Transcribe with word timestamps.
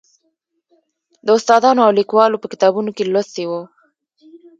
د 1.25 1.27
استادانو 1.37 1.81
او 1.85 1.91
لیکوالو 1.99 2.41
په 2.41 2.47
کتابونو 2.53 2.89
کې 2.95 3.03
لوستی 3.11 3.45
و. 3.47 3.51